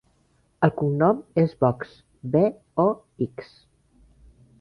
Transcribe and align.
El 0.67 0.71
cognom 0.77 1.19
és 1.41 1.53
Box: 1.65 1.91
be, 2.37 2.43
o, 2.85 2.87
ics. 3.27 3.53